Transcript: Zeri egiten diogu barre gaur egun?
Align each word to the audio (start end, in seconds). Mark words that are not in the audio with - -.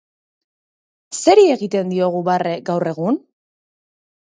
Zeri 1.19 1.45
egiten 1.57 1.95
diogu 1.95 2.25
barre 2.33 2.59
gaur 2.71 2.95
egun? 2.97 3.25